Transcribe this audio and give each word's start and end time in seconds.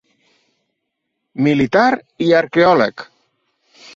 Militar 1.47 1.91
i 2.27 2.31
arqueòleg. 2.39 3.07